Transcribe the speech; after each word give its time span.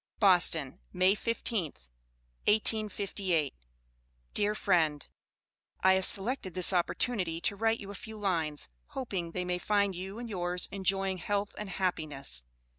BOSTON, 0.19 0.79
May 0.91 1.15
15th, 1.15 1.87
1858. 2.47 3.53
DEAR 4.33 4.55
FRIEND: 4.55 5.05
I 5.81 5.93
have 5.93 6.05
selected 6.05 6.55
this 6.55 6.71
oppotunity 6.71 7.39
to 7.43 7.55
write 7.55 7.79
you 7.79 7.91
a 7.91 7.93
few 7.93 8.17
lines, 8.17 8.67
hopeing 8.95 9.33
thay 9.33 9.45
may 9.45 9.59
find 9.59 9.93
you 9.93 10.17
and 10.17 10.27
yours 10.27 10.67
enjoying 10.71 11.19
helth 11.19 11.53
and 11.55 11.69
happiness. 11.69 12.45